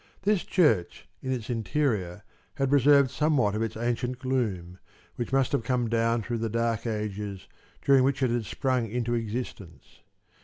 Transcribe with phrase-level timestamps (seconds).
[0.23, 2.23] This church in its interior
[2.55, 4.79] had preserved somewhat of its ancient gloom,
[5.15, 7.47] which must have come down through the dark ages
[7.83, 9.99] during which it had sprung into existence.